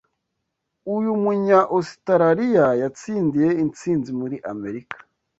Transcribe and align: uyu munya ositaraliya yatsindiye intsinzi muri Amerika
uyu 0.95 1.11
munya 1.23 1.59
ositaraliya 1.77 2.67
yatsindiye 2.81 3.49
intsinzi 3.63 4.09
muri 4.19 4.37
Amerika 4.51 4.95